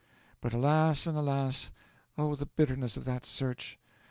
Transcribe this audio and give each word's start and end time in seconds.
But 0.41 0.51
alas 0.51 1.05
and 1.05 1.15
alas! 1.15 1.71
oh, 2.17 2.33
the 2.33 2.47
bitterness 2.47 2.97
of 2.97 3.05
that 3.05 3.23
search! 3.23 3.77